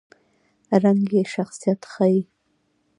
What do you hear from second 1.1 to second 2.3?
یې شخصیت ښيي.